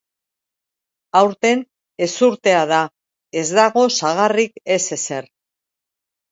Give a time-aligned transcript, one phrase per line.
[1.19, 1.61] Aurten
[2.07, 2.81] ezurtea da,
[3.43, 5.33] ez dago sagarrik, ez ezer.